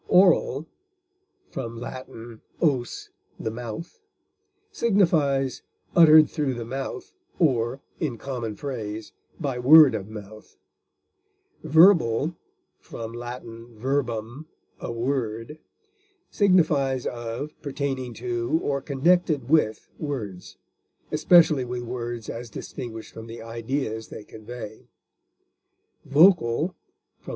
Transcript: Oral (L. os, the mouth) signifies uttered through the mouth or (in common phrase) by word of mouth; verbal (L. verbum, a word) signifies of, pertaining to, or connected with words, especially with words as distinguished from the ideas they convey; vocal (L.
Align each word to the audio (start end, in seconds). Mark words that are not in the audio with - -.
Oral 0.07 0.65
(L. 1.55 2.39
os, 2.59 3.09
the 3.39 3.51
mouth) 3.51 3.99
signifies 4.71 5.61
uttered 5.95 6.27
through 6.27 6.55
the 6.55 6.65
mouth 6.65 7.13
or 7.37 7.81
(in 7.99 8.17
common 8.17 8.55
phrase) 8.55 9.13
by 9.39 9.59
word 9.59 9.93
of 9.93 10.09
mouth; 10.09 10.57
verbal 11.63 12.35
(L. 12.91 13.11
verbum, 13.75 14.47
a 14.79 14.91
word) 14.91 15.59
signifies 16.31 17.05
of, 17.05 17.53
pertaining 17.61 18.15
to, 18.15 18.59
or 18.63 18.81
connected 18.81 19.49
with 19.49 19.87
words, 19.99 20.57
especially 21.11 21.63
with 21.63 21.83
words 21.83 22.27
as 22.27 22.49
distinguished 22.49 23.13
from 23.13 23.27
the 23.27 23.43
ideas 23.43 24.07
they 24.07 24.23
convey; 24.23 24.87
vocal 26.05 26.75
(L. 27.27 27.29